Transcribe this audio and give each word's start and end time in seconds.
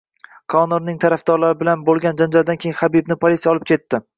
Konorning 0.53 0.95
tarafdorlari 1.03 1.59
bilan 1.61 1.85
boʻlgan 1.91 2.19
janjaldan 2.23 2.61
keyin 2.65 2.77
Xabibni 2.81 3.21
politsiya 3.27 3.55
olib 3.57 3.69
ketdi. 3.75 4.05